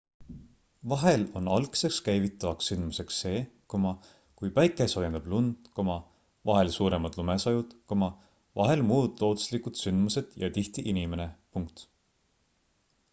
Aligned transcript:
vahel 0.91 1.23
on 1.41 1.49
algseks 1.57 1.99
käivitavaks 2.07 2.69
sündmuseks 2.71 3.19
see 3.25 3.43
kui 3.75 4.51
päike 4.55 4.87
soojendab 4.95 5.29
lund 5.35 5.69
vahel 6.51 6.73
suuremad 6.79 7.19
lumesajud 7.21 7.77
vahel 8.01 8.85
muud 8.93 9.23
looduslikud 9.27 9.81
sündmused 9.85 10.35
ja 10.45 10.53
tihti 10.59 10.89
inimene 10.95 11.29